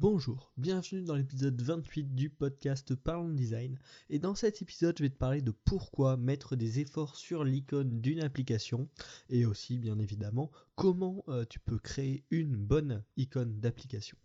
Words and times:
Bonjour, 0.00 0.50
bienvenue 0.56 1.02
dans 1.02 1.14
l'épisode 1.14 1.60
28 1.60 2.14
du 2.14 2.30
podcast 2.30 2.94
Parlons 2.94 3.34
Design. 3.34 3.78
Et 4.08 4.18
dans 4.18 4.34
cet 4.34 4.62
épisode, 4.62 4.96
je 4.96 5.02
vais 5.02 5.10
te 5.10 5.18
parler 5.18 5.42
de 5.42 5.50
pourquoi 5.50 6.16
mettre 6.16 6.56
des 6.56 6.80
efforts 6.80 7.16
sur 7.16 7.44
l'icône 7.44 8.00
d'une 8.00 8.20
application 8.20 8.88
et 9.28 9.44
aussi, 9.44 9.76
bien 9.76 9.98
évidemment, 9.98 10.50
comment 10.74 11.22
euh, 11.28 11.44
tu 11.44 11.60
peux 11.60 11.78
créer 11.78 12.24
une 12.30 12.56
bonne 12.56 13.04
icône 13.18 13.60
d'application. 13.60 14.16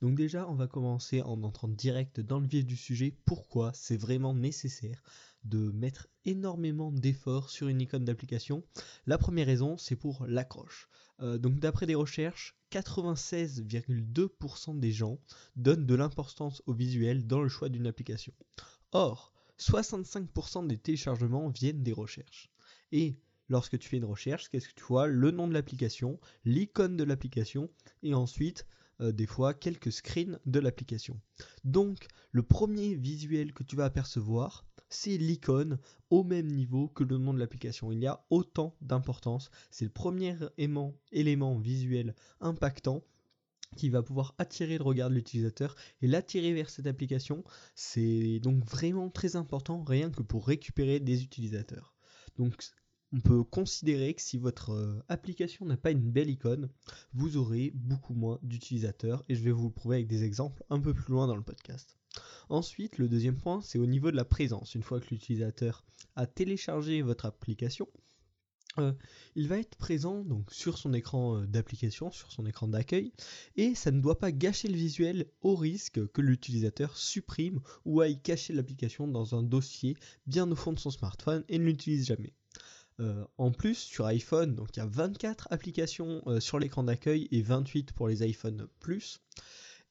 Donc 0.00 0.14
déjà, 0.14 0.48
on 0.48 0.54
va 0.54 0.66
commencer 0.66 1.20
en 1.20 1.42
entrant 1.42 1.68
direct 1.68 2.20
dans 2.20 2.40
le 2.40 2.46
vif 2.46 2.64
du 2.64 2.76
sujet, 2.76 3.14
pourquoi 3.26 3.72
c'est 3.74 3.98
vraiment 3.98 4.32
nécessaire 4.32 5.02
de 5.48 5.70
mettre 5.72 6.08
énormément 6.24 6.92
d'efforts 6.92 7.50
sur 7.50 7.68
une 7.68 7.80
icône 7.80 8.04
d'application. 8.04 8.64
La 9.06 9.18
première 9.18 9.46
raison, 9.46 9.76
c'est 9.76 9.96
pour 9.96 10.26
l'accroche. 10.26 10.88
Euh, 11.20 11.38
donc 11.38 11.58
d'après 11.58 11.86
des 11.86 11.94
recherches, 11.94 12.56
96,2% 12.70 14.78
des 14.78 14.92
gens 14.92 15.18
donnent 15.56 15.86
de 15.86 15.94
l'importance 15.94 16.62
au 16.66 16.74
visuel 16.74 17.26
dans 17.26 17.42
le 17.42 17.48
choix 17.48 17.68
d'une 17.68 17.86
application. 17.86 18.32
Or, 18.92 19.32
65% 19.58 20.66
des 20.66 20.78
téléchargements 20.78 21.48
viennent 21.48 21.82
des 21.82 21.92
recherches. 21.92 22.50
Et 22.92 23.18
lorsque 23.48 23.78
tu 23.78 23.88
fais 23.88 23.96
une 23.96 24.04
recherche, 24.04 24.48
qu'est-ce 24.48 24.68
que 24.68 24.74
tu 24.74 24.84
vois? 24.84 25.06
Le 25.06 25.30
nom 25.30 25.48
de 25.48 25.54
l'application, 25.54 26.20
l'icône 26.44 26.96
de 26.96 27.04
l'application, 27.04 27.70
et 28.02 28.14
ensuite, 28.14 28.66
euh, 29.00 29.12
des 29.12 29.26
fois, 29.26 29.54
quelques 29.54 29.92
screens 29.92 30.38
de 30.46 30.60
l'application. 30.60 31.20
Donc, 31.64 32.06
le 32.32 32.42
premier 32.42 32.94
visuel 32.94 33.52
que 33.52 33.62
tu 33.62 33.76
vas 33.76 33.84
apercevoir, 33.84 34.67
c'est 34.88 35.16
l'icône 35.16 35.78
au 36.10 36.24
même 36.24 36.46
niveau 36.46 36.88
que 36.88 37.04
le 37.04 37.18
nom 37.18 37.34
de 37.34 37.38
l'application. 37.38 37.92
Il 37.92 38.00
y 38.00 38.06
a 38.06 38.24
autant 38.30 38.74
d'importance. 38.80 39.50
C'est 39.70 39.84
le 39.84 39.90
premier 39.90 40.36
élément, 41.12 41.58
visuel 41.58 42.14
impactant 42.40 43.02
qui 43.76 43.90
va 43.90 44.02
pouvoir 44.02 44.34
attirer 44.38 44.78
le 44.78 44.84
regard 44.84 45.10
de 45.10 45.14
l'utilisateur 45.14 45.76
et 46.00 46.06
l'attirer 46.06 46.54
vers 46.54 46.70
cette 46.70 46.86
application. 46.86 47.44
C'est 47.74 48.40
donc 48.40 48.64
vraiment 48.64 49.10
très 49.10 49.36
important 49.36 49.84
rien 49.84 50.10
que 50.10 50.22
pour 50.22 50.46
récupérer 50.46 51.00
des 51.00 51.22
utilisateurs. 51.22 51.94
Donc 52.38 52.54
on 53.12 53.20
peut 53.20 53.42
considérer 53.42 54.14
que 54.14 54.22
si 54.22 54.36
votre 54.36 54.70
euh, 54.70 55.02
application 55.08 55.64
n'a 55.64 55.76
pas 55.76 55.90
une 55.90 56.10
belle 56.10 56.28
icône, 56.28 56.68
vous 57.14 57.36
aurez 57.36 57.72
beaucoup 57.74 58.14
moins 58.14 58.38
d'utilisateurs 58.42 59.24
et 59.28 59.34
je 59.34 59.42
vais 59.42 59.50
vous 59.50 59.68
le 59.68 59.72
prouver 59.72 59.96
avec 59.96 60.08
des 60.08 60.24
exemples 60.24 60.62
un 60.68 60.78
peu 60.78 60.92
plus 60.92 61.12
loin 61.12 61.26
dans 61.26 61.36
le 61.36 61.42
podcast. 61.42 61.96
Ensuite, 62.48 62.98
le 62.98 63.08
deuxième 63.08 63.36
point, 63.36 63.60
c'est 63.60 63.78
au 63.78 63.86
niveau 63.86 64.10
de 64.10 64.16
la 64.16 64.24
présence. 64.24 64.74
Une 64.74 64.82
fois 64.82 65.00
que 65.00 65.08
l'utilisateur 65.10 65.84
a 66.16 66.26
téléchargé 66.26 67.02
votre 67.02 67.26
application, 67.26 67.88
euh, 68.78 68.92
il 69.34 69.48
va 69.48 69.58
être 69.58 69.76
présent 69.76 70.24
donc 70.24 70.52
sur 70.52 70.78
son 70.78 70.92
écran 70.92 71.36
euh, 71.36 71.46
d'application, 71.46 72.10
sur 72.10 72.30
son 72.30 72.46
écran 72.46 72.68
d'accueil, 72.68 73.12
et 73.56 73.74
ça 73.74 73.90
ne 73.90 74.00
doit 74.00 74.18
pas 74.18 74.32
gâcher 74.32 74.68
le 74.68 74.76
visuel 74.76 75.26
au 75.42 75.56
risque 75.56 76.06
que 76.12 76.20
l'utilisateur 76.20 76.96
supprime 76.96 77.60
ou 77.84 78.00
aille 78.00 78.20
cacher 78.20 78.52
l'application 78.52 79.08
dans 79.08 79.34
un 79.34 79.42
dossier 79.42 79.96
bien 80.26 80.50
au 80.50 80.56
fond 80.56 80.72
de 80.72 80.78
son 80.78 80.90
smartphone 80.90 81.44
et 81.48 81.58
ne 81.58 81.64
l'utilise 81.64 82.06
jamais. 82.06 82.32
Euh, 83.00 83.24
en 83.36 83.52
plus, 83.52 83.76
sur 83.76 84.06
iPhone, 84.06 84.58
il 84.74 84.78
y 84.78 84.80
a 84.80 84.86
24 84.86 85.48
applications 85.50 86.22
sur 86.40 86.58
l'écran 86.58 86.82
d'accueil 86.82 87.28
et 87.30 87.42
28 87.42 87.92
pour 87.92 88.08
les 88.08 88.22
iPhone 88.22 88.66
Plus. 88.80 89.20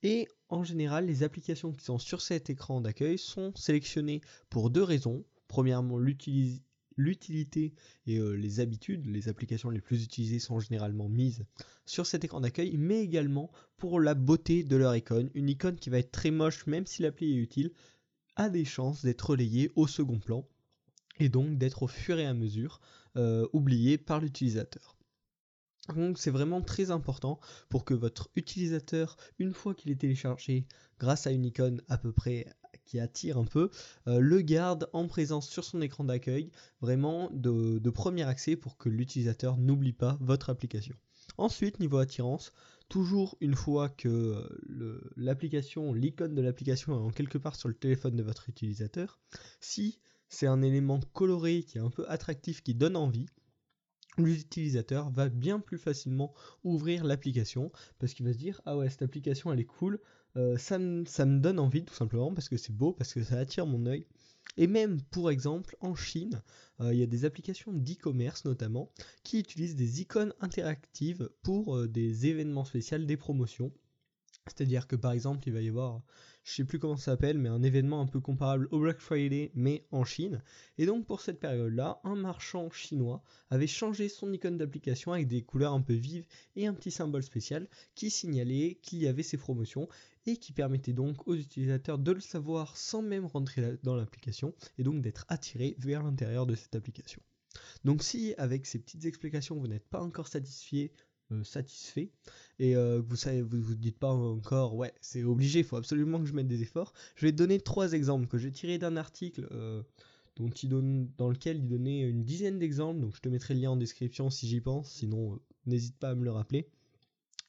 Et 0.03 0.27
en 0.49 0.63
général, 0.63 1.05
les 1.05 1.23
applications 1.23 1.71
qui 1.71 1.83
sont 1.83 1.97
sur 1.97 2.21
cet 2.21 2.49
écran 2.49 2.81
d'accueil 2.81 3.17
sont 3.17 3.53
sélectionnées 3.55 4.21
pour 4.49 4.69
deux 4.69 4.83
raisons. 4.83 5.25
Premièrement, 5.47 5.97
l'utilité 5.97 7.73
et 8.05 8.17
euh, 8.17 8.33
les 8.33 8.59
habitudes, 8.59 9.05
les 9.07 9.29
applications 9.29 9.69
les 9.69 9.81
plus 9.81 10.03
utilisées 10.03 10.39
sont 10.39 10.59
généralement 10.59 11.09
mises 11.09 11.45
sur 11.85 12.05
cet 12.05 12.23
écran 12.23 12.41
d'accueil, 12.41 12.77
mais 12.77 13.01
également 13.01 13.51
pour 13.77 13.99
la 13.99 14.13
beauté 14.13 14.63
de 14.63 14.75
leur 14.75 14.95
icône. 14.95 15.31
Une 15.33 15.49
icône 15.49 15.77
qui 15.77 15.89
va 15.89 15.99
être 15.99 16.11
très 16.11 16.31
moche, 16.31 16.67
même 16.67 16.85
si 16.85 17.01
l'appli 17.01 17.33
est 17.33 17.41
utile, 17.41 17.71
a 18.35 18.49
des 18.49 18.65
chances 18.65 19.03
d'être 19.03 19.31
relayée 19.31 19.71
au 19.75 19.87
second 19.87 20.19
plan 20.19 20.47
et 21.19 21.29
donc 21.29 21.57
d'être 21.57 21.83
au 21.83 21.87
fur 21.87 22.19
et 22.19 22.25
à 22.25 22.33
mesure 22.33 22.79
euh, 23.15 23.47
oubliée 23.53 23.97
par 23.97 24.19
l'utilisateur. 24.19 24.96
Donc 25.95 26.17
c'est 26.17 26.31
vraiment 26.31 26.61
très 26.61 26.91
important 26.91 27.39
pour 27.69 27.85
que 27.85 27.93
votre 27.93 28.29
utilisateur, 28.35 29.17
une 29.39 29.53
fois 29.53 29.73
qu'il 29.73 29.91
est 29.91 30.01
téléchargé 30.01 30.65
grâce 30.99 31.27
à 31.27 31.31
une 31.31 31.45
icône 31.45 31.81
à 31.87 31.97
peu 31.97 32.11
près 32.11 32.47
qui 32.85 32.99
attire 32.99 33.37
un 33.37 33.45
peu, 33.45 33.69
euh, 34.07 34.19
le 34.19 34.41
garde 34.41 34.89
en 34.93 35.07
présence 35.07 35.49
sur 35.49 35.63
son 35.63 35.81
écran 35.81 36.05
d'accueil, 36.05 36.51
vraiment 36.81 37.29
de, 37.33 37.89
premier 37.89 38.23
accès 38.23 38.55
pour 38.55 38.77
que 38.77 38.89
l'utilisateur 38.89 39.57
n'oublie 39.57 39.93
pas 39.93 40.17
votre 40.21 40.49
application. 40.49 40.95
Ensuite, 41.37 41.79
niveau 41.79 41.97
attirance, 41.97 42.53
toujours 42.89 43.37
une 43.41 43.55
fois 43.55 43.89
que 43.89 44.47
l'application, 45.15 45.93
l'icône 45.93 46.35
de 46.35 46.41
l'application 46.41 46.93
est 46.93 47.05
en 47.05 47.11
quelque 47.11 47.37
part 47.37 47.55
sur 47.55 47.67
le 47.67 47.75
téléphone 47.75 48.15
de 48.15 48.23
votre 48.23 48.49
utilisateur, 48.49 49.19
si 49.59 49.99
c'est 50.29 50.47
un 50.47 50.61
élément 50.61 50.99
coloré 51.13 51.63
qui 51.63 51.77
est 51.77 51.81
un 51.81 51.89
peu 51.89 52.09
attractif, 52.09 52.61
qui 52.61 52.73
donne 52.73 52.95
envie, 52.95 53.27
l'utilisateur 54.17 55.09
va 55.09 55.29
bien 55.29 55.59
plus 55.59 55.77
facilement 55.77 56.33
ouvrir 56.63 57.03
l'application 57.03 57.71
parce 57.99 58.13
qu'il 58.13 58.25
va 58.25 58.33
se 58.33 58.37
dire 58.37 58.61
ah 58.65 58.77
ouais 58.77 58.89
cette 58.89 59.01
application 59.01 59.51
elle 59.51 59.59
est 59.59 59.65
cool, 59.65 59.99
euh, 60.37 60.57
ça, 60.57 60.77
me, 60.77 61.39
donne 61.39 61.59
envie 61.59 61.83
tout 61.83 61.95
simplement 61.95 62.33
parce 62.33 62.49
que 62.49 62.57
c'est 62.57 62.75
beau, 62.75 62.93
parce 62.93 63.13
que 63.13 63.23
ça 63.23 63.39
attire 63.39 63.65
mon 63.65 63.85
œil. 63.85 64.05
Et 64.55 64.67
même 64.67 65.01
pour 65.01 65.29
exemple 65.31 65.75
en 65.81 65.95
Chine, 65.95 66.41
euh, 66.79 66.93
il 66.93 66.99
y 66.99 67.03
a 67.03 67.07
des 67.07 67.25
applications 67.25 67.73
d'e-commerce 67.73 68.45
notamment 68.45 68.91
qui 69.23 69.39
utilisent 69.39 69.75
des 69.75 70.01
icônes 70.01 70.33
interactives 70.39 71.29
pour 71.41 71.75
euh, 71.75 71.87
des 71.87 72.27
événements 72.27 72.65
spéciaux, 72.65 72.99
des 72.99 73.17
promotions. 73.17 73.71
C'est-à-dire 74.47 74.87
que 74.87 74.95
par 74.95 75.11
exemple, 75.11 75.47
il 75.47 75.53
va 75.53 75.61
y 75.61 75.69
avoir, 75.69 76.01
je 76.43 76.53
sais 76.53 76.63
plus 76.63 76.79
comment 76.79 76.97
ça 76.97 77.11
s'appelle, 77.11 77.37
mais 77.37 77.49
un 77.49 77.63
événement 77.63 78.01
un 78.01 78.05
peu 78.05 78.19
comparable 78.19 78.67
au 78.71 78.79
Black 78.79 78.99
Friday, 78.99 79.51
mais 79.55 79.85
en 79.91 80.03
Chine. 80.03 80.41
Et 80.77 80.85
donc 80.85 81.05
pour 81.05 81.21
cette 81.21 81.39
période-là, 81.39 81.99
un 82.03 82.15
marchand 82.15 82.69
chinois 82.71 83.21
avait 83.49 83.67
changé 83.67 84.09
son 84.09 84.31
icône 84.31 84.57
d'application 84.57 85.13
avec 85.13 85.27
des 85.27 85.41
couleurs 85.41 85.73
un 85.73 85.81
peu 85.81 85.93
vives 85.93 86.25
et 86.55 86.67
un 86.67 86.73
petit 86.73 86.91
symbole 86.91 87.23
spécial 87.23 87.67
qui 87.95 88.09
signalait 88.09 88.79
qu'il 88.81 88.99
y 88.99 89.07
avait 89.07 89.23
ces 89.23 89.37
promotions 89.37 89.87
et 90.25 90.37
qui 90.37 90.51
permettait 90.51 90.93
donc 90.93 91.27
aux 91.27 91.35
utilisateurs 91.35 91.97
de 91.97 92.11
le 92.11 92.19
savoir 92.19 92.75
sans 92.77 93.01
même 93.01 93.25
rentrer 93.25 93.77
dans 93.83 93.95
l'application 93.95 94.53
et 94.77 94.83
donc 94.83 95.01
d'être 95.01 95.25
attirés 95.29 95.75
vers 95.79 96.03
l'intérieur 96.03 96.45
de 96.45 96.55
cette 96.55 96.75
application. 96.75 97.21
Donc 97.83 98.03
si 98.03 98.35
avec 98.37 98.65
ces 98.65 98.79
petites 98.79 99.05
explications 99.05 99.55
vous 99.55 99.67
n'êtes 99.67 99.87
pas 99.87 100.01
encore 100.01 100.27
satisfait 100.27 100.91
satisfait. 101.43 102.11
Et 102.59 102.75
euh, 102.75 103.01
vous 103.05 103.15
savez 103.15 103.41
vous 103.41 103.61
vous 103.61 103.75
dites 103.75 103.97
pas 103.97 104.11
encore 104.11 104.75
ouais 104.75 104.93
c'est 105.01 105.23
obligé 105.23 105.59
il 105.59 105.65
faut 105.65 105.75
absolument 105.75 106.19
que 106.19 106.25
je 106.25 106.33
mette 106.33 106.47
des 106.47 106.61
efforts. 106.61 106.93
Je 107.15 107.25
vais 107.25 107.31
donner 107.31 107.59
trois 107.59 107.93
exemples 107.93 108.27
que 108.27 108.37
j'ai 108.37 108.51
tirés 108.51 108.77
d'un 108.77 108.97
article 108.97 109.47
euh, 109.51 109.83
dans 110.37 111.29
lequel 111.29 111.57
il 111.57 111.67
donnait 111.67 112.01
une 112.01 112.23
dizaine 112.23 112.59
d'exemples. 112.59 113.01
Donc 113.01 113.15
je 113.15 113.21
te 113.21 113.29
mettrai 113.29 113.53
le 113.53 113.61
lien 113.61 113.71
en 113.71 113.77
description 113.77 114.29
si 114.29 114.47
j'y 114.47 114.61
pense. 114.61 114.91
Sinon 114.91 115.39
n'hésite 115.65 115.97
pas 115.97 116.09
à 116.09 116.15
me 116.15 116.23
le 116.23 116.31
rappeler. 116.31 116.69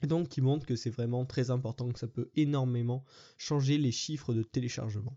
Et 0.03 0.07
donc 0.07 0.29
qui 0.29 0.41
montre 0.41 0.67
que 0.67 0.77
c'est 0.77 0.91
vraiment 0.91 1.25
très 1.25 1.51
important 1.51 1.89
que 1.91 1.99
ça 1.99 2.09
peut 2.09 2.31
énormément 2.37 3.05
changer 3.37 3.79
les 3.79 3.93
chiffres 3.93 4.33
de 4.33 4.43
téléchargement. 4.43 5.17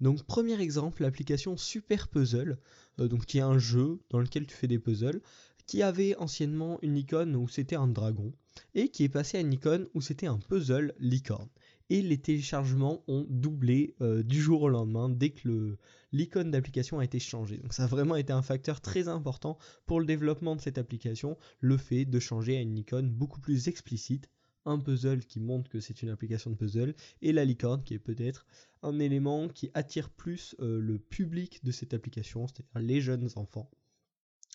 Donc 0.00 0.24
premier 0.24 0.60
exemple, 0.60 1.02
l'application 1.02 1.56
Super 1.56 2.08
Puzzle, 2.08 2.58
donc 2.98 3.24
qui 3.24 3.38
est 3.38 3.42
un 3.42 3.58
jeu 3.58 3.98
dans 4.10 4.18
lequel 4.18 4.46
tu 4.46 4.54
fais 4.54 4.68
des 4.68 4.78
puzzles 4.78 5.22
qui 5.66 5.82
avait 5.82 6.16
anciennement 6.16 6.78
une 6.82 6.96
icône 6.96 7.36
où 7.36 7.48
c'était 7.48 7.76
un 7.76 7.88
dragon, 7.88 8.32
et 8.74 8.88
qui 8.88 9.04
est 9.04 9.08
passé 9.08 9.38
à 9.38 9.40
une 9.40 9.52
icône 9.52 9.88
où 9.94 10.00
c'était 10.00 10.26
un 10.26 10.38
puzzle 10.38 10.94
licorne. 10.98 11.48
Et 11.90 12.02
les 12.02 12.18
téléchargements 12.18 13.04
ont 13.06 13.26
doublé 13.28 13.94
euh, 14.00 14.22
du 14.22 14.40
jour 14.40 14.62
au 14.62 14.68
lendemain 14.68 15.08
dès 15.08 15.30
que 15.30 15.76
l'icône 16.12 16.50
d'application 16.50 16.98
a 16.98 17.04
été 17.04 17.18
changée. 17.18 17.58
Donc 17.58 17.74
ça 17.74 17.84
a 17.84 17.86
vraiment 17.86 18.16
été 18.16 18.32
un 18.32 18.42
facteur 18.42 18.80
très 18.80 19.08
important 19.08 19.58
pour 19.86 20.00
le 20.00 20.06
développement 20.06 20.56
de 20.56 20.60
cette 20.60 20.78
application, 20.78 21.36
le 21.60 21.76
fait 21.76 22.04
de 22.04 22.18
changer 22.18 22.56
à 22.56 22.60
une 22.60 22.76
icône 22.76 23.10
beaucoup 23.10 23.40
plus 23.40 23.68
explicite 23.68 24.28
un 24.66 24.80
puzzle 24.80 25.24
qui 25.24 25.40
montre 25.40 25.70
que 25.70 25.80
c'est 25.80 26.02
une 26.02 26.08
application 26.08 26.50
de 26.50 26.56
puzzle, 26.56 26.94
et 27.22 27.32
la 27.32 27.44
licorne 27.44 27.82
qui 27.82 27.94
est 27.94 28.00
peut-être 28.00 28.46
un 28.82 28.98
élément 28.98 29.48
qui 29.48 29.70
attire 29.74 30.10
plus 30.10 30.56
euh, 30.60 30.80
le 30.80 30.98
public 30.98 31.64
de 31.64 31.70
cette 31.70 31.94
application, 31.94 32.46
c'est-à-dire 32.48 32.86
les 32.86 33.00
jeunes 33.00 33.28
enfants. 33.36 33.70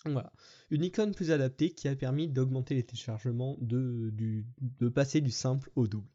Voilà, 0.04 0.32
une 0.70 0.82
icône 0.82 1.14
plus 1.14 1.30
adaptée 1.30 1.70
qui 1.70 1.86
a 1.86 1.94
permis 1.94 2.28
d'augmenter 2.28 2.74
les 2.74 2.82
téléchargements, 2.82 3.56
de, 3.60 4.12
passer 4.94 5.20
du 5.20 5.30
simple 5.30 5.70
au 5.76 5.86
double. 5.86 6.08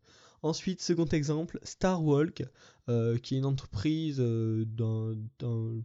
Ensuite, 0.44 0.82
second 0.82 1.06
exemple, 1.06 1.60
Starwalk, 1.64 2.44
euh, 2.90 3.18
qui 3.18 3.36
est 3.36 3.38
une 3.40 3.46
entreprise 3.46 4.18
euh, 4.20 4.66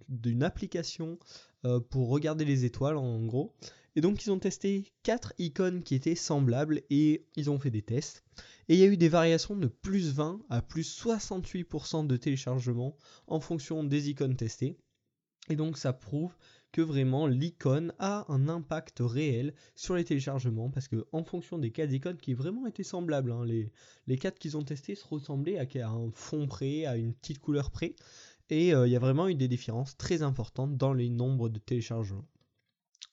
d'une 0.08 0.42
application 0.42 1.18
euh, 1.64 1.80
pour 1.80 2.08
regarder 2.08 2.44
les 2.44 2.64
étoiles 2.64 2.96
en 2.96 3.24
gros. 3.24 3.54
Et 3.94 4.00
donc 4.00 4.24
ils 4.24 4.30
ont 4.30 4.38
testé 4.38 4.92
4 5.02 5.34
icônes 5.38 5.82
qui 5.82 5.94
étaient 5.94 6.14
semblables 6.14 6.82
et 6.90 7.26
ils 7.36 7.50
ont 7.50 7.58
fait 7.58 7.70
des 7.70 7.82
tests. 7.82 8.24
Et 8.68 8.74
il 8.74 8.80
y 8.80 8.84
a 8.84 8.86
eu 8.86 8.96
des 8.96 9.08
variations 9.08 9.56
de 9.56 9.66
plus 9.66 10.12
20 10.12 10.40
à 10.48 10.62
plus 10.62 10.98
68% 11.02 12.06
de 12.06 12.16
téléchargement 12.16 12.96
en 13.26 13.40
fonction 13.40 13.84
des 13.84 14.10
icônes 14.10 14.36
testées. 14.36 14.78
Et 15.50 15.56
donc 15.56 15.76
ça 15.76 15.92
prouve 15.92 16.34
que 16.72 16.80
vraiment 16.80 17.26
l'icône 17.26 17.92
a 17.98 18.24
un 18.32 18.48
impact 18.48 18.98
réel 19.00 19.54
sur 19.74 19.94
les 19.94 20.04
téléchargements 20.04 20.70
parce 20.70 20.88
que 20.88 21.06
en 21.12 21.22
fonction 21.22 21.58
des 21.58 21.70
quatre 21.70 21.92
icônes 21.92 22.16
qui 22.16 22.34
vraiment 22.34 22.66
étaient 22.66 22.82
semblables, 22.82 23.30
hein, 23.30 23.44
les, 23.44 23.70
les 24.06 24.16
quatre 24.16 24.38
qu'ils 24.38 24.56
ont 24.56 24.64
testés 24.64 24.94
se 24.94 25.06
ressemblaient 25.06 25.58
à, 25.58 25.88
un 25.88 26.10
fond 26.12 26.46
près, 26.46 26.86
à 26.86 26.96
une 26.96 27.14
petite 27.14 27.38
couleur 27.38 27.70
près, 27.70 27.94
et 28.50 28.74
euh, 28.74 28.86
il 28.86 28.90
y 28.90 28.96
a 28.96 29.00
vraiment 29.00 29.28
eu 29.28 29.34
des 29.34 29.48
différences 29.48 29.96
très 29.96 30.22
importantes 30.22 30.76
dans 30.76 30.92
les 30.92 31.10
nombres 31.10 31.48
de 31.48 31.58
téléchargements. 31.58 32.26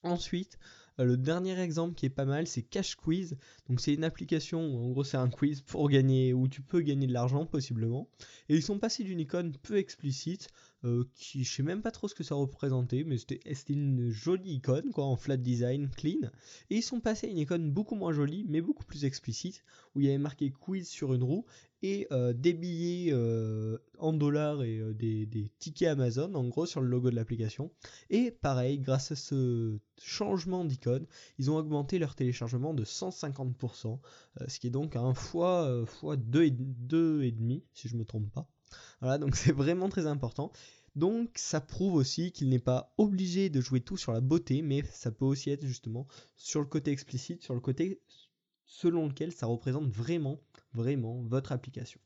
Ensuite, 0.02 0.58
euh, 0.98 1.04
le 1.04 1.16
dernier 1.16 1.58
exemple 1.58 1.94
qui 1.94 2.06
est 2.06 2.10
pas 2.10 2.24
mal, 2.24 2.46
c'est 2.46 2.62
Cash 2.62 2.94
Quiz. 2.94 3.36
Donc 3.68 3.80
c'est 3.80 3.94
une 3.94 4.04
application, 4.04 4.60
en 4.60 4.90
gros 4.90 5.04
c'est 5.04 5.16
un 5.16 5.28
quiz 5.28 5.62
pour 5.62 5.88
gagner, 5.88 6.32
où 6.32 6.48
tu 6.48 6.62
peux 6.62 6.80
gagner 6.80 7.06
de 7.06 7.12
l'argent 7.12 7.46
possiblement. 7.46 8.08
Et 8.48 8.56
ils 8.56 8.62
sont 8.62 8.78
passés 8.78 9.04
d'une 9.04 9.20
icône 9.20 9.52
peu 9.62 9.78
explicite, 9.78 10.48
euh, 10.84 11.04
qui 11.14 11.44
je 11.44 11.54
sais 11.54 11.62
même 11.62 11.82
pas 11.82 11.90
trop 11.90 12.08
ce 12.08 12.14
que 12.14 12.24
ça 12.24 12.34
représentait, 12.34 13.04
mais 13.04 13.18
c'était 13.18 13.72
une 13.72 14.10
jolie 14.10 14.54
icône, 14.54 14.90
quoi, 14.92 15.04
en 15.04 15.16
flat 15.16 15.36
design, 15.36 15.88
clean. 15.88 16.30
Et 16.70 16.76
ils 16.76 16.82
sont 16.82 17.00
passés 17.00 17.26
à 17.26 17.30
une 17.30 17.38
icône 17.38 17.70
beaucoup 17.70 17.94
moins 17.94 18.12
jolie, 18.12 18.44
mais 18.48 18.60
beaucoup 18.60 18.84
plus 18.84 19.04
explicite, 19.04 19.64
où 19.94 20.00
il 20.00 20.06
y 20.06 20.08
avait 20.08 20.18
marqué 20.18 20.50
quiz 20.50 20.88
sur 20.88 21.14
une 21.14 21.22
roue, 21.22 21.44
et 21.82 22.06
euh, 22.12 22.32
des 22.32 22.52
billets 22.52 23.12
euh, 23.12 23.78
en 23.98 24.12
dollars 24.12 24.62
et 24.62 24.78
euh, 24.78 24.92
des, 24.92 25.50
tickets 25.58 25.88
Amazon 25.88 26.34
en 26.34 26.46
gros 26.48 26.66
sur 26.66 26.80
le 26.80 26.88
logo 26.88 27.10
de 27.10 27.16
l'application. 27.16 27.70
Et 28.10 28.30
pareil, 28.30 28.78
grâce 28.78 29.12
à 29.12 29.16
ce 29.16 29.78
changement 30.00 30.64
d'icône, 30.64 31.06
ils 31.38 31.50
ont 31.50 31.56
augmenté 31.56 31.98
leur 31.98 32.14
téléchargement 32.14 32.74
de 32.74 32.84
150%, 32.84 33.98
ce 34.46 34.60
qui 34.60 34.66
est 34.66 34.70
donc 34.70 34.96
un 34.96 35.14
fois, 35.14 35.84
fois 35.86 36.16
2,5 36.16 37.22
et, 37.22 37.32
demi, 37.32 37.64
si 37.72 37.88
je 37.88 37.96
me 37.96 38.04
trompe 38.04 38.30
pas. 38.30 38.48
Voilà, 39.00 39.18
donc 39.18 39.34
c'est 39.36 39.52
vraiment 39.52 39.88
très 39.88 40.06
important. 40.06 40.52
Donc 40.96 41.30
ça 41.36 41.60
prouve 41.60 41.94
aussi 41.94 42.32
qu'il 42.32 42.48
n'est 42.48 42.58
pas 42.58 42.92
obligé 42.98 43.48
de 43.48 43.60
jouer 43.60 43.80
tout 43.80 43.96
sur 43.96 44.12
la 44.12 44.20
beauté, 44.20 44.62
mais 44.62 44.82
ça 44.92 45.10
peut 45.12 45.24
aussi 45.24 45.50
être 45.50 45.64
justement 45.64 46.06
sur 46.36 46.60
le 46.60 46.66
côté 46.66 46.90
explicite, 46.90 47.42
sur 47.42 47.54
le 47.54 47.60
côté 47.60 48.00
selon 48.64 49.08
lequel 49.08 49.32
ça 49.32 49.46
représente 49.46 49.88
vraiment, 49.88 50.40
vraiment 50.72 51.22
votre 51.22 51.52
application. 51.52 52.00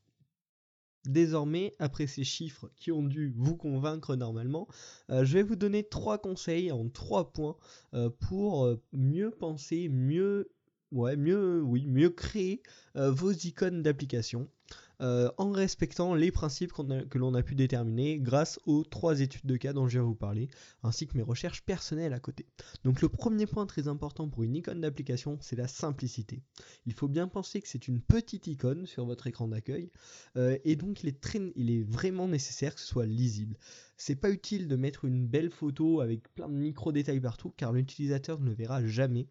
Désormais, 1.05 1.75
après 1.77 2.07
ces 2.07 2.23
chiffres 2.23 2.71
qui 2.75 2.91
ont 2.91 3.03
dû 3.03 3.31
vous 3.37 3.55
convaincre 3.55 4.15
normalement, 4.15 4.67
euh, 5.11 5.23
je 5.23 5.33
vais 5.33 5.43
vous 5.43 5.55
donner 5.55 5.83
trois 5.83 6.17
conseils 6.17 6.71
en 6.71 6.89
trois 6.89 7.31
points 7.31 7.57
euh, 7.93 8.09
pour 8.09 8.65
euh, 8.65 8.81
mieux 8.91 9.29
penser, 9.29 9.87
mieux, 9.87 10.49
ouais, 10.95 11.15
mieux, 11.15 11.61
oui, 11.61 11.85
mieux 11.87 12.09
créer 12.09 12.61
vos 12.95 13.31
icônes 13.31 13.83
d'application. 13.83 14.49
Euh, 15.01 15.29
en 15.37 15.51
respectant 15.51 16.15
les 16.15 16.31
principes 16.31 16.71
que 16.71 17.17
l'on 17.17 17.33
a 17.33 17.43
pu 17.43 17.55
déterminer 17.55 18.17
grâce 18.17 18.59
aux 18.65 18.83
trois 18.83 19.19
études 19.19 19.45
de 19.45 19.57
cas 19.57 19.73
dont 19.73 19.87
je 19.87 19.99
vais 19.99 20.05
vous 20.05 20.15
parler, 20.15 20.47
ainsi 20.83 21.05
que 21.05 21.17
mes 21.17 21.23
recherches 21.23 21.63
personnelles 21.63 22.13
à 22.13 22.19
côté. 22.19 22.45
Donc 22.83 23.01
le 23.01 23.09
premier 23.09 23.45
point 23.45 23.65
très 23.65 23.89
important 23.89 24.29
pour 24.29 24.43
une 24.43 24.55
icône 24.55 24.81
d'application, 24.81 25.37
c'est 25.41 25.57
la 25.57 25.67
simplicité. 25.67 26.41
Il 26.85 26.93
faut 26.93 27.09
bien 27.09 27.27
penser 27.27 27.61
que 27.61 27.67
c'est 27.67 27.89
une 27.89 27.99
petite 27.99 28.47
icône 28.47 28.85
sur 28.85 29.05
votre 29.05 29.27
écran 29.27 29.49
d'accueil, 29.49 29.91
euh, 30.37 30.57
et 30.63 30.77
donc 30.77 31.03
il 31.03 31.09
est, 31.09 31.83
vraiment 31.83 32.27
nécessaire 32.27 32.75
que 32.75 32.81
ce 32.81 32.87
soit 32.87 33.05
lisible. 33.05 33.57
C'est 33.97 34.15
pas 34.15 34.29
utile 34.29 34.67
de 34.67 34.75
mettre 34.75 35.05
une 35.05 35.27
belle 35.27 35.51
photo 35.51 35.99
avec 35.99 36.33
plein 36.33 36.47
de 36.47 36.53
micro 36.53 36.91
détails 36.91 37.19
partout, 37.19 37.53
car 37.57 37.73
l'utilisateur 37.73 38.39
ne 38.39 38.45
le 38.45 38.55
verra 38.55 38.85
jamais 38.85 39.27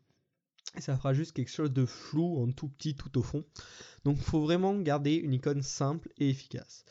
ça 0.80 0.96
fera 0.96 1.14
juste 1.14 1.32
quelque 1.32 1.50
chose 1.50 1.72
de 1.72 1.84
flou 1.84 2.42
en 2.42 2.50
tout 2.50 2.68
petit 2.68 2.94
tout 2.94 3.16
au 3.18 3.22
fond. 3.22 3.44
Donc 4.04 4.16
il 4.18 4.24
faut 4.24 4.40
vraiment 4.40 4.74
garder 4.78 5.14
une 5.14 5.32
icône 5.32 5.62
simple 5.62 6.10
et 6.18 6.28
efficace. 6.28 6.84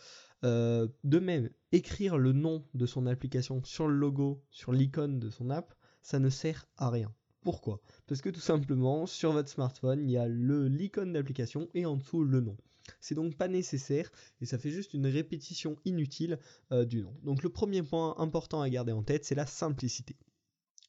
Euh, 0.44 0.88
de 1.04 1.20
même, 1.20 1.50
écrire 1.72 2.18
le 2.18 2.34
nom 2.34 2.66
de 2.74 2.86
son 2.86 3.06
application 3.06 3.64
sur 3.64 3.88
le 3.88 3.96
logo, 3.96 4.44
sur 4.50 4.74
l'icône 4.74 5.20
de 5.20 5.30
son 5.30 5.50
app, 5.50 5.74
ça 6.02 6.20
ne 6.20 6.30
sert 6.30 6.66
à 6.78 6.90
rien. 6.90 7.14
Pourquoi? 7.42 7.82
Parce 8.08 8.22
que 8.22 8.30
tout 8.30 8.40
simplement, 8.40 9.06
sur 9.06 9.32
votre 9.32 9.50
smartphone, 9.50 10.04
il 10.04 10.12
y 10.12 10.18
a 10.18 10.28
l'icône 10.28 11.14
d'application 11.14 11.70
et 11.74 11.86
en 11.86 11.98
dessous 11.98 12.24
le 12.24 12.42
nom. 12.42 12.58
C'est 13.00 13.16
donc 13.16 13.36
pas 13.36 13.48
nécessaire 13.48 14.12
et 14.42 14.46
ça 14.46 14.58
fait 14.58 14.70
juste 14.70 14.94
une 14.94 15.08
répétition 15.08 15.78
inutile 15.86 16.40
euh, 16.72 16.86
du 16.86 17.02
nom. 17.02 17.14
Donc 17.24 17.44
le 17.44 17.50
premier 17.50 17.82
point 17.82 18.16
important 18.18 18.62
à 18.62 18.70
garder 18.70 18.92
en 18.92 19.04
tête, 19.04 19.24
c'est 19.24 19.36
la 19.36 19.46
simplicité. 19.46 20.18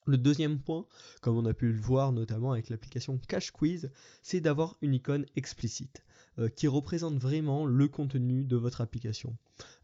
Le 0.07 0.19
deuxième 0.19 0.59
point, 0.59 0.87
comme 1.23 1.37
on 1.37 1.47
a 1.47 1.55
pu 1.55 1.73
le 1.73 1.81
voir 1.81 2.13
notamment 2.13 2.53
avec 2.53 2.69
l'application 2.69 3.19
Cash 3.27 3.51
Quiz, 3.51 3.91
c'est 4.23 4.41
d'avoir 4.41 4.77
une 4.83 4.95
icône 4.95 5.25
explicite 5.35 6.05
euh, 6.39 6.49
qui 6.49 6.67
représente 6.69 7.17
vraiment 7.17 7.65
le 7.65 7.89
contenu 7.89 8.45
de 8.45 8.57
votre 8.57 8.81
application. 8.81 9.37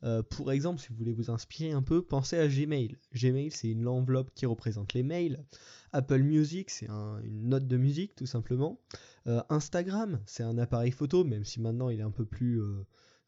Euh, 0.02 0.22
pour 0.22 0.52
exemple, 0.52 0.80
si 0.80 0.88
vous 0.88 0.96
voulez 0.96 1.12
vous 1.12 1.30
inspirer 1.30 1.70
un 1.72 1.82
peu, 1.82 2.02
pensez 2.02 2.36
à 2.36 2.48
Gmail. 2.48 2.98
Gmail, 3.14 3.50
c'est 3.50 3.68
une 3.68 3.86
enveloppe 3.86 4.30
qui 4.34 4.46
représente 4.46 4.92
les 4.92 5.02
mails. 5.02 5.42
Apple 5.92 6.22
Music, 6.22 6.70
c'est 6.70 6.88
une 6.88 7.48
note 7.48 7.66
de 7.66 7.76
musique 7.76 8.14
tout 8.14 8.26
simplement. 8.26 8.78
Euh, 9.26 9.42
Instagram, 9.48 10.20
c'est 10.26 10.42
un 10.42 10.58
appareil 10.58 10.90
photo, 10.90 11.24
même 11.24 11.44
si 11.44 11.60
maintenant 11.60 11.88
il 11.88 12.00
est 12.00 12.04
un 12.04 12.10
peu 12.10 12.24
plus 12.24 12.60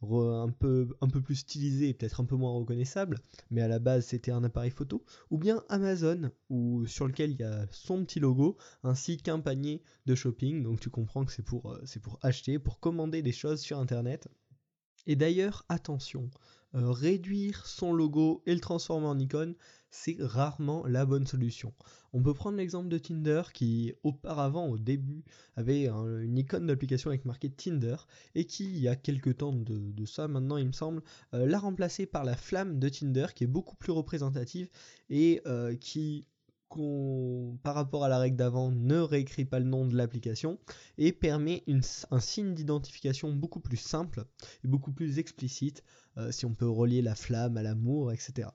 un 0.02 0.50
peu, 0.50 0.88
plus 1.24 1.36
stylisé 1.36 1.90
et 1.90 1.94
peut-être 1.94 2.20
un 2.20 2.24
peu 2.24 2.36
moins 2.36 2.52
reconnaissable, 2.52 3.18
mais 3.50 3.62
à 3.62 3.68
la 3.68 3.78
base 3.78 4.06
c'était 4.06 4.30
un 4.30 4.44
appareil 4.44 4.70
photo, 4.70 5.04
ou 5.30 5.38
bien 5.38 5.62
Amazon, 5.68 6.30
où, 6.50 6.86
sur 6.86 7.06
lequel 7.06 7.30
il 7.30 7.40
y 7.40 7.44
a 7.44 7.66
son 7.70 8.04
petit 8.04 8.20
logo, 8.20 8.56
ainsi 8.82 9.16
qu'un 9.16 9.40
panier 9.40 9.82
de 10.06 10.14
shopping, 10.14 10.62
donc 10.62 10.80
tu 10.80 10.90
comprends 10.90 11.24
que 11.24 11.32
c'est 11.32 11.44
pour, 11.44 11.72
euh, 11.72 11.84
pour 12.02 12.18
acheter, 12.22 12.58
pour 12.58 12.80
commander 12.80 13.22
des 13.22 13.32
choses 13.32 13.60
sur 13.60 13.78
Internet. 13.78 14.28
Et 15.06 15.16
d'ailleurs, 15.16 15.64
attention, 15.68 16.30
réduire 16.74 17.66
son 17.66 17.92
logo 17.92 18.42
et 18.46 18.54
le 18.54 18.60
transformer 18.60 19.06
en 19.06 19.18
icône, 19.18 19.54
c'est 19.90 20.16
rarement 20.20 20.86
la 20.86 21.04
bonne 21.04 21.26
solution. 21.26 21.72
On 22.14 22.22
peut 22.22 22.34
prendre 22.34 22.56
l'exemple 22.56 22.88
de 22.88 22.98
Tinder 22.98 23.42
qui 23.52 23.94
auparavant 24.02 24.66
au 24.68 24.78
début 24.78 25.24
avait 25.56 25.86
une 25.86 26.36
icône 26.38 26.66
d'application 26.66 27.10
avec 27.10 27.24
marqué 27.24 27.50
Tinder 27.50 27.96
et 28.34 28.46
qui 28.46 28.64
il 28.64 28.78
y 28.78 28.88
a 28.88 28.96
quelques 28.96 29.38
temps 29.38 29.52
de, 29.52 30.04
ça 30.06 30.28
maintenant 30.28 30.56
il 30.56 30.66
me 30.66 30.72
semble 30.72 31.02
euh, 31.32 31.46
l'a 31.46 31.58
remplacé 31.58 32.06
par 32.06 32.24
la 32.24 32.36
flamme 32.36 32.78
de 32.78 32.88
Tinder 32.88 33.26
qui 33.34 33.44
est 33.44 33.48
beaucoup 33.48 33.76
plus 33.76 33.92
représentative 33.92 34.68
et 35.10 35.40
euh, 35.46 35.76
qui 35.76 36.26
par 37.62 37.74
rapport 37.74 38.04
à 38.04 38.08
la 38.08 38.18
règle 38.18 38.36
d'avant, 38.36 38.70
ne 38.70 38.98
réécrit 38.98 39.44
pas 39.44 39.58
le 39.58 39.64
nom 39.64 39.86
de 39.86 39.96
l'application 39.96 40.58
et 40.98 41.12
permet 41.12 41.64
un 42.10 42.20
signe 42.20 42.54
d'identification 42.54 43.32
beaucoup 43.32 43.60
plus 43.60 43.76
simple 43.76 44.24
et 44.64 44.68
beaucoup 44.68 44.92
plus 44.92 45.18
explicite, 45.18 45.82
euh, 46.16 46.30
si 46.32 46.46
on 46.46 46.54
peut 46.54 46.68
relier 46.68 47.02
la 47.02 47.14
flamme 47.14 47.56
à 47.56 47.62
l'amour, 47.62 48.12
etc. 48.12 48.48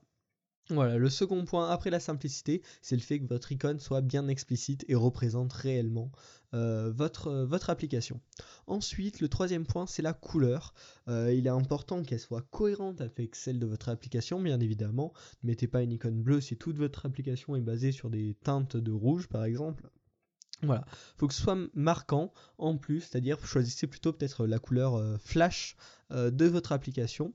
Voilà, 0.70 0.98
le 0.98 1.10
second 1.10 1.46
point 1.46 1.70
après 1.70 1.90
la 1.90 2.02
simplicité, 2.02 2.62
c'est 2.82 2.98
le 2.98 3.02
fait 3.02 3.20
que 3.20 3.28
votre 3.28 3.54
icône 3.54 3.80
soit 3.80 4.02
bien 4.02 4.28
explicite 4.28 4.84
et 4.90 4.96
représente 4.96 5.54
réellement 5.54 6.12
euh, 6.54 6.92
votre, 6.94 7.28
euh, 7.28 7.46
votre 7.46 7.70
application. 7.70 8.20
Ensuite, 8.68 9.22
le 9.22 9.30
troisième 9.30 9.66
point, 9.66 9.88
c'est 9.88 10.02
la 10.02 10.12
couleur. 10.12 10.74
Euh, 11.08 11.34
il 11.34 11.48
est 11.48 11.52
important 11.52 12.04
qu'elle 12.04 12.20
soit 12.20 12.42
cohérente 12.52 13.00
avec 13.00 13.36
celle 13.36 13.60
de 13.60 13.66
votre 13.66 13.88
application, 13.88 14.42
bien 14.42 14.60
évidemment. 14.60 15.14
Ne 15.44 15.48
mettez 15.48 15.68
pas 15.68 15.84
une 15.84 15.94
icône 15.94 16.22
bleue 16.22 16.42
si 16.42 16.58
toute 16.58 16.78
votre 16.78 17.06
application 17.06 17.56
est 17.56 17.62
basée 17.62 17.94
sur 17.94 18.10
des 18.10 18.36
teintes 18.44 18.76
de 18.76 18.92
rouge, 18.92 19.28
par 19.28 19.46
exemple. 19.46 19.90
Voilà, 20.64 20.86
faut 21.18 21.28
que 21.28 21.34
ce 21.34 21.44
soit 21.44 21.58
marquant 21.76 22.34
en 22.58 22.78
plus, 22.78 23.02
c'est-à-dire 23.02 23.46
choisissez 23.46 23.88
plutôt 23.88 24.12
peut-être 24.12 24.48
la 24.48 24.58
couleur 24.58 25.20
flash 25.20 25.78
de 26.10 26.46
votre 26.46 26.72
application. 26.72 27.32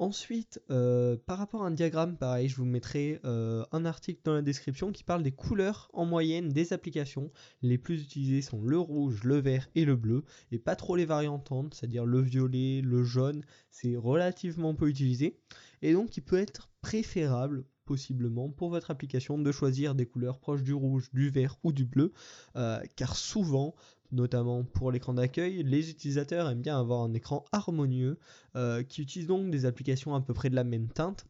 Ensuite, 0.00 0.62
euh, 0.70 1.18
par 1.26 1.36
rapport 1.36 1.62
à 1.62 1.66
un 1.66 1.70
diagramme, 1.72 2.16
pareil, 2.16 2.48
je 2.48 2.56
vous 2.56 2.64
mettrai 2.64 3.20
euh, 3.26 3.66
un 3.70 3.84
article 3.84 4.22
dans 4.24 4.32
la 4.32 4.40
description 4.40 4.92
qui 4.92 5.04
parle 5.04 5.22
des 5.22 5.30
couleurs 5.30 5.90
en 5.92 6.06
moyenne 6.06 6.48
des 6.48 6.72
applications. 6.72 7.30
Les 7.60 7.76
plus 7.76 8.00
utilisées 8.02 8.40
sont 8.40 8.62
le 8.62 8.78
rouge, 8.78 9.24
le 9.24 9.36
vert 9.36 9.68
et 9.74 9.84
le 9.84 9.96
bleu, 9.96 10.24
et 10.52 10.58
pas 10.58 10.74
trop 10.74 10.96
les 10.96 11.04
variantes, 11.04 11.52
c'est-à-dire 11.74 12.06
le 12.06 12.22
violet, 12.22 12.80
le 12.80 13.04
jaune, 13.04 13.44
c'est 13.68 13.94
relativement 13.94 14.74
peu 14.74 14.88
utilisé. 14.88 15.38
Et 15.82 15.92
donc 15.92 16.16
il 16.16 16.22
peut 16.22 16.38
être 16.38 16.70
préférable 16.80 17.66
possiblement 17.84 18.48
pour 18.48 18.70
votre 18.70 18.90
application 18.90 19.36
de 19.36 19.52
choisir 19.52 19.94
des 19.94 20.06
couleurs 20.06 20.38
proches 20.38 20.62
du 20.62 20.72
rouge, 20.72 21.10
du 21.12 21.28
vert 21.28 21.58
ou 21.62 21.72
du 21.72 21.84
bleu, 21.84 22.14
euh, 22.56 22.80
car 22.96 23.16
souvent 23.16 23.74
notamment 24.12 24.64
pour 24.64 24.92
l'écran 24.92 25.14
d'accueil, 25.14 25.62
les 25.62 25.90
utilisateurs 25.90 26.48
aiment 26.48 26.62
bien 26.62 26.78
avoir 26.78 27.02
un 27.02 27.14
écran 27.14 27.44
harmonieux 27.52 28.18
euh, 28.56 28.82
qui 28.82 29.02
utilise 29.02 29.26
donc 29.26 29.50
des 29.50 29.66
applications 29.66 30.14
à 30.14 30.20
peu 30.20 30.34
près 30.34 30.50
de 30.50 30.54
la 30.54 30.64
même 30.64 30.88
teinte. 30.88 31.26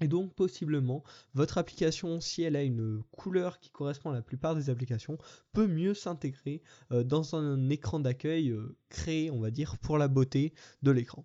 Et 0.00 0.08
donc 0.08 0.34
possiblement, 0.34 1.02
votre 1.32 1.56
application, 1.56 2.20
si 2.20 2.42
elle 2.42 2.56
a 2.56 2.62
une 2.62 3.02
couleur 3.12 3.58
qui 3.60 3.70
correspond 3.70 4.10
à 4.10 4.14
la 4.14 4.22
plupart 4.22 4.54
des 4.54 4.68
applications, 4.68 5.16
peut 5.52 5.66
mieux 5.66 5.94
s'intégrer 5.94 6.62
euh, 6.92 7.02
dans 7.02 7.34
un 7.34 7.70
écran 7.70 7.98
d'accueil 7.98 8.50
euh, 8.50 8.76
créé, 8.90 9.30
on 9.30 9.40
va 9.40 9.50
dire, 9.50 9.78
pour 9.78 9.96
la 9.96 10.08
beauté 10.08 10.52
de 10.82 10.90
l'écran. 10.90 11.24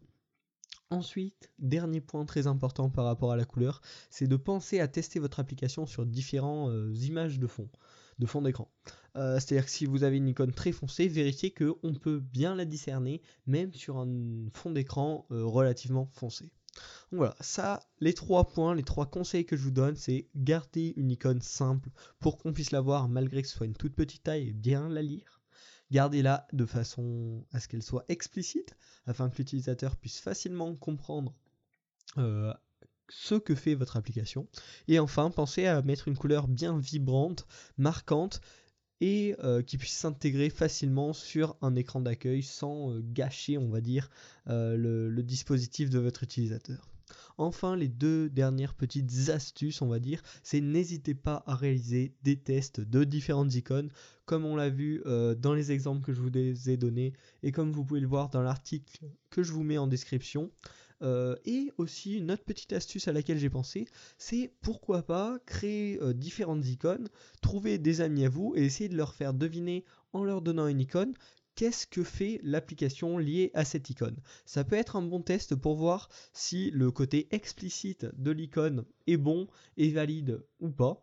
Ensuite, 0.89 1.51
dernier 1.59 2.01
point 2.01 2.25
très 2.25 2.47
important 2.47 2.89
par 2.89 3.05
rapport 3.05 3.31
à 3.31 3.37
la 3.37 3.45
couleur, 3.45 3.81
c'est 4.09 4.27
de 4.27 4.35
penser 4.35 4.81
à 4.81 4.89
tester 4.89 5.19
votre 5.19 5.39
application 5.39 5.85
sur 5.85 6.05
différentes 6.05 6.93
images 6.97 7.39
de 7.39 7.47
fond 7.47 7.69
de 8.21 8.25
fond 8.27 8.41
d'écran. 8.41 8.71
Euh, 9.17 9.39
c'est-à-dire 9.39 9.65
que 9.65 9.71
si 9.71 9.85
vous 9.85 10.03
avez 10.03 10.17
une 10.17 10.29
icône 10.29 10.53
très 10.53 10.71
foncée, 10.71 11.07
vérifiez 11.07 11.51
qu'on 11.51 11.93
peut 11.93 12.19
bien 12.19 12.55
la 12.55 12.65
discerner, 12.65 13.21
même 13.47 13.73
sur 13.73 13.97
un 13.97 14.07
fond 14.53 14.71
d'écran 14.71 15.25
euh, 15.31 15.43
relativement 15.43 16.05
foncé. 16.13 16.51
Voilà, 17.11 17.35
ça, 17.41 17.81
les 17.99 18.13
trois 18.13 18.47
points, 18.47 18.75
les 18.75 18.83
trois 18.83 19.07
conseils 19.07 19.45
que 19.45 19.57
je 19.57 19.63
vous 19.63 19.71
donne, 19.71 19.97
c'est 19.97 20.29
garder 20.35 20.93
une 20.95 21.11
icône 21.11 21.41
simple 21.41 21.89
pour 22.19 22.37
qu'on 22.37 22.53
puisse 22.53 22.71
la 22.71 22.79
voir 22.79 23.09
malgré 23.09 23.41
que 23.41 23.49
ce 23.49 23.57
soit 23.57 23.65
une 23.65 23.75
toute 23.75 23.95
petite 23.95 24.23
taille 24.23 24.49
et 24.49 24.53
bien 24.53 24.87
la 24.87 25.01
lire. 25.01 25.41
Gardez-la 25.91 26.47
de 26.53 26.65
façon 26.65 27.45
à 27.51 27.59
ce 27.59 27.67
qu'elle 27.67 27.83
soit 27.83 28.05
explicite, 28.07 28.77
afin 29.07 29.29
que 29.29 29.37
l'utilisateur 29.39 29.97
puisse 29.97 30.21
facilement 30.21 30.73
comprendre 30.75 31.33
euh, 32.17 32.53
ce 33.11 33.35
que 33.35 33.55
fait 33.55 33.75
votre 33.75 33.97
application. 33.97 34.47
Et 34.87 34.99
enfin, 34.99 35.29
pensez 35.29 35.65
à 35.67 35.81
mettre 35.81 36.07
une 36.07 36.17
couleur 36.17 36.47
bien 36.47 36.77
vibrante, 36.77 37.45
marquante, 37.77 38.41
et 39.03 39.35
euh, 39.43 39.63
qui 39.63 39.77
puisse 39.77 39.93
s'intégrer 39.93 40.49
facilement 40.49 41.11
sur 41.11 41.55
un 41.61 41.75
écran 41.75 42.01
d'accueil 42.01 42.43
sans 42.43 42.91
euh, 42.91 43.01
gâcher, 43.03 43.57
on 43.57 43.69
va 43.69 43.81
dire, 43.81 44.09
le 44.45 45.21
dispositif 45.21 45.89
de 45.89 45.99
votre 45.99 46.23
utilisateur. 46.23 46.91
Enfin, 47.37 47.75
les 47.75 47.87
deux 47.87 48.29
dernières 48.29 48.73
petites 48.73 49.29
astuces, 49.29 49.81
on 49.81 49.87
va 49.87 49.99
dire, 49.99 50.21
c'est 50.43 50.61
n'hésitez 50.61 51.15
pas 51.15 51.43
à 51.47 51.55
réaliser 51.55 52.13
des 52.23 52.37
tests 52.37 52.81
de 52.81 53.03
différentes 53.03 53.53
icônes, 53.55 53.89
comme 54.25 54.45
on 54.45 54.55
l'a 54.55 54.69
vu 54.69 55.01
euh, 55.05 55.35
dans 55.35 55.53
les 55.53 55.71
exemples 55.71 56.01
que 56.01 56.13
je 56.13 56.21
vous 56.21 56.69
ai 56.69 56.77
donnés, 56.77 57.13
et 57.43 57.51
comme 57.51 57.71
vous 57.71 57.83
pouvez 57.83 57.99
le 57.99 58.07
voir 58.07 58.29
dans 58.29 58.41
l'article 58.41 58.99
que 59.29 59.43
je 59.43 59.51
vous 59.51 59.63
mets 59.63 59.77
en 59.77 59.87
description. 59.87 60.51
Euh, 61.03 61.35
et 61.45 61.71
aussi 61.77 62.17
une 62.17 62.31
autre 62.31 62.43
petite 62.43 62.73
astuce 62.73 63.07
à 63.07 63.11
laquelle 63.11 63.39
j'ai 63.39 63.49
pensé, 63.49 63.87
c'est 64.17 64.53
pourquoi 64.61 65.01
pas 65.01 65.39
créer 65.45 65.99
euh, 66.01 66.13
différentes 66.13 66.65
icônes, 66.67 67.09
trouver 67.41 67.79
des 67.79 68.01
amis 68.01 68.25
à 68.25 68.29
vous 68.29 68.53
et 68.55 68.63
essayer 68.65 68.87
de 68.87 68.97
leur 68.97 69.15
faire 69.15 69.33
deviner 69.33 69.83
en 70.13 70.23
leur 70.23 70.41
donnant 70.41 70.67
une 70.67 70.81
icône 70.81 71.13
qu'est-ce 71.55 71.87
que 71.87 72.03
fait 72.03 72.39
l'application 72.43 73.17
liée 73.17 73.51
à 73.53 73.65
cette 73.65 73.89
icône. 73.89 74.17
Ça 74.45 74.63
peut 74.63 74.75
être 74.75 74.95
un 74.95 75.01
bon 75.01 75.21
test 75.21 75.55
pour 75.55 75.75
voir 75.75 76.09
si 76.33 76.71
le 76.71 76.91
côté 76.91 77.27
explicite 77.31 78.05
de 78.17 78.31
l'icône 78.31 78.85
est 79.07 79.17
bon 79.17 79.47
et 79.77 79.89
valide 79.89 80.43
ou 80.59 80.69
pas. 80.69 81.01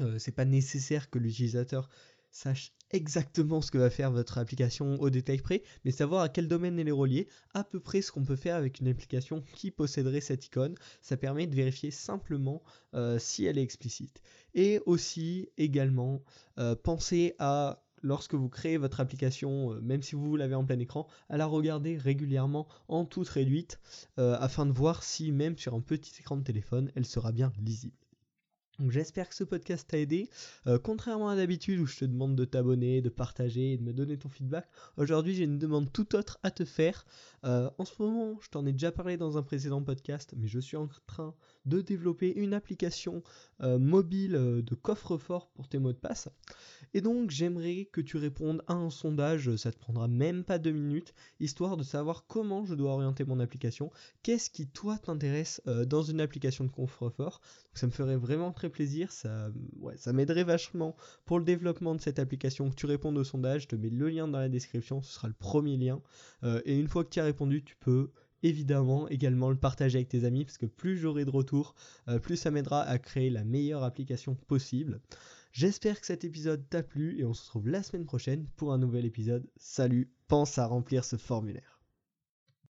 Euh, 0.00 0.18
c'est 0.18 0.32
pas 0.32 0.44
nécessaire 0.44 1.10
que 1.10 1.18
l'utilisateur 1.18 1.88
sache 2.38 2.72
exactement 2.90 3.60
ce 3.60 3.70
que 3.70 3.78
va 3.78 3.90
faire 3.90 4.10
votre 4.10 4.38
application 4.38 4.98
au 5.00 5.10
détail 5.10 5.38
près, 5.38 5.62
mais 5.84 5.90
savoir 5.90 6.22
à 6.22 6.28
quel 6.28 6.48
domaine 6.48 6.78
elle 6.78 6.88
est 6.88 6.92
reliée, 6.92 7.28
à 7.52 7.64
peu 7.64 7.80
près 7.80 8.00
ce 8.00 8.12
qu'on 8.12 8.24
peut 8.24 8.36
faire 8.36 8.56
avec 8.56 8.80
une 8.80 8.88
application 8.88 9.42
qui 9.52 9.70
posséderait 9.70 10.20
cette 10.20 10.46
icône. 10.46 10.74
Ça 11.02 11.16
permet 11.16 11.46
de 11.46 11.54
vérifier 11.54 11.90
simplement 11.90 12.62
euh, 12.94 13.18
si 13.18 13.44
elle 13.44 13.58
est 13.58 13.62
explicite. 13.62 14.22
Et 14.54 14.80
aussi, 14.86 15.48
également, 15.58 16.22
euh, 16.58 16.74
penser 16.74 17.34
à 17.38 17.82
lorsque 18.02 18.34
vous 18.34 18.48
créez 18.48 18.76
votre 18.76 19.00
application, 19.00 19.72
euh, 19.72 19.80
même 19.80 20.02
si 20.02 20.14
vous 20.14 20.36
l'avez 20.36 20.54
en 20.54 20.64
plein 20.64 20.78
écran, 20.78 21.08
à 21.28 21.36
la 21.36 21.46
regarder 21.46 21.98
régulièrement 21.98 22.68
en 22.86 23.04
toute 23.04 23.28
réduite 23.28 23.80
afin 24.16 24.66
de 24.66 24.72
voir 24.72 25.02
si 25.02 25.32
même 25.32 25.58
sur 25.58 25.74
un 25.74 25.80
petit 25.80 26.12
écran 26.20 26.36
de 26.36 26.44
téléphone, 26.44 26.92
elle 26.94 27.06
sera 27.06 27.32
bien 27.32 27.52
lisible. 27.60 27.97
Donc 28.78 28.90
j'espère 28.90 29.28
que 29.28 29.34
ce 29.34 29.44
podcast 29.44 29.88
t'a 29.88 29.98
aidé. 29.98 30.28
Euh, 30.66 30.78
contrairement 30.78 31.28
à 31.28 31.36
d'habitude 31.36 31.80
où 31.80 31.86
je 31.86 31.98
te 31.98 32.04
demande 32.04 32.36
de 32.36 32.44
t'abonner, 32.44 33.00
de 33.00 33.08
partager 33.08 33.72
et 33.72 33.76
de 33.76 33.82
me 33.82 33.92
donner 33.92 34.16
ton 34.16 34.28
feedback, 34.28 34.68
aujourd'hui 34.96 35.34
j'ai 35.34 35.44
une 35.44 35.58
demande 35.58 35.92
tout 35.92 36.14
autre 36.14 36.38
à 36.42 36.50
te 36.50 36.64
faire. 36.64 37.04
en 37.42 37.84
ce 37.84 38.02
moment, 38.02 38.38
je 38.40 38.48
t'en 38.50 38.66
ai 38.66 38.72
déjà 38.72 38.92
parlé 38.92 39.16
dans 39.16 39.38
un 39.38 39.42
précédent 39.42 39.82
podcast, 39.82 40.34
mais 40.36 40.48
je 40.48 40.58
suis 40.58 40.76
en 40.76 40.88
train 41.06 41.34
de 41.66 41.80
développer 41.80 42.34
une 42.36 42.54
application 42.54 43.22
mobile 43.60 44.32
de 44.32 44.74
coffre-fort 44.74 45.50
pour 45.50 45.68
tes 45.68 45.78
mots 45.78 45.92
de 45.92 45.98
passe. 45.98 46.28
Et 46.94 47.00
donc 47.00 47.30
j'aimerais 47.30 47.88
que 47.92 48.00
tu 48.00 48.16
répondes 48.16 48.62
à 48.66 48.74
un 48.74 48.90
sondage, 48.90 49.54
ça 49.56 49.72
te 49.72 49.78
prendra 49.78 50.08
même 50.08 50.44
pas 50.44 50.58
deux 50.58 50.72
minutes, 50.72 51.14
histoire 51.40 51.76
de 51.76 51.82
savoir 51.82 52.26
comment 52.26 52.64
je 52.64 52.74
dois 52.74 52.92
orienter 52.92 53.24
mon 53.24 53.40
application, 53.40 53.90
qu'est-ce 54.22 54.50
qui 54.50 54.66
toi 54.66 54.98
t'intéresse 54.98 55.60
euh, 55.66 55.84
dans 55.84 56.02
une 56.02 56.20
application 56.20 56.64
de 56.64 56.70
coffre-fort? 56.70 57.40
Ça 57.74 57.86
me 57.86 57.92
ferait 57.92 58.16
vraiment 58.16 58.52
très 58.52 58.67
plaisir, 58.68 59.12
ça, 59.12 59.50
ça 59.96 60.12
m'aiderait 60.12 60.44
vachement 60.44 60.96
pour 61.24 61.38
le 61.38 61.44
développement 61.44 61.94
de 61.94 62.00
cette 62.00 62.18
application. 62.18 62.70
Que 62.70 62.74
tu 62.74 62.86
répondes 62.86 63.18
au 63.18 63.24
sondage, 63.24 63.62
je 63.62 63.68
te 63.68 63.76
mets 63.76 63.90
le 63.90 64.08
lien 64.08 64.28
dans 64.28 64.38
la 64.38 64.48
description, 64.48 65.02
ce 65.02 65.12
sera 65.12 65.28
le 65.28 65.34
premier 65.34 65.76
lien. 65.76 66.00
Euh, 66.44 66.60
et 66.64 66.78
une 66.78 66.88
fois 66.88 67.04
que 67.04 67.10
tu 67.10 67.20
as 67.20 67.24
répondu, 67.24 67.62
tu 67.64 67.76
peux 67.76 68.10
évidemment 68.42 69.08
également 69.08 69.50
le 69.50 69.56
partager 69.56 69.98
avec 69.98 70.08
tes 70.08 70.24
amis 70.24 70.44
parce 70.44 70.58
que 70.58 70.66
plus 70.66 70.96
j'aurai 70.96 71.24
de 71.24 71.30
retours, 71.30 71.74
euh, 72.08 72.18
plus 72.18 72.36
ça 72.36 72.50
m'aidera 72.50 72.82
à 72.82 72.98
créer 72.98 73.30
la 73.30 73.44
meilleure 73.44 73.82
application 73.82 74.34
possible. 74.34 75.00
J'espère 75.52 76.00
que 76.00 76.06
cet 76.06 76.24
épisode 76.24 76.68
t'a 76.68 76.82
plu 76.82 77.18
et 77.18 77.24
on 77.24 77.34
se 77.34 77.42
retrouve 77.44 77.68
la 77.68 77.82
semaine 77.82 78.04
prochaine 78.04 78.46
pour 78.56 78.72
un 78.72 78.78
nouvel 78.78 79.06
épisode. 79.06 79.48
Salut, 79.56 80.10
pense 80.28 80.58
à 80.58 80.66
remplir 80.66 81.04
ce 81.04 81.16
formulaire. 81.16 81.77